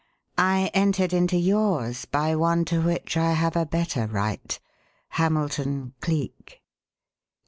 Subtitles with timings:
[0.39, 4.59] I entered into yours by one to which I have a better right
[5.09, 6.63] Hamilton Cleek!"